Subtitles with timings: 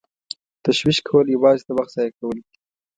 [0.63, 2.43] تشویش کول یوازې د وخت ضایع کول دي.